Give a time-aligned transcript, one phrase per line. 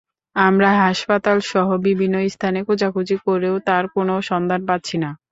[0.35, 5.09] আমরা হাসপাতালসহ বিভিন্ন স্থানে খোঁজাখুঁজি করেও তাঁর কোনো সন্ধান পাচ্ছি না।